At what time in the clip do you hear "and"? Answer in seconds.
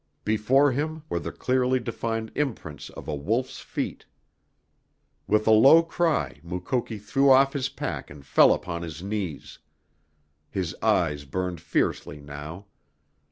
8.09-8.25